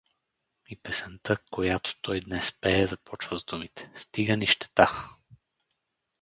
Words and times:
И 0.69 0.75
песента, 0.75 1.37
която 1.51 2.01
той 2.01 2.19
днес 2.21 2.51
пее, 2.61 2.87
започва 2.87 3.37
с 3.37 3.43
думите: 3.45 3.91
„Стига 3.95 4.37
нищета! 4.37 4.89